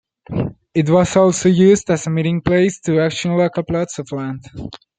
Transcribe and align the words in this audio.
It 0.73 0.89
was 0.89 1.15
also 1.15 1.47
used 1.47 1.91
as 1.91 2.07
a 2.07 2.09
meeting 2.09 2.41
place 2.41 2.79
to 2.79 3.05
auction 3.05 3.37
local 3.37 3.61
plots 3.61 3.99
of 3.99 4.11
land. 4.11 4.43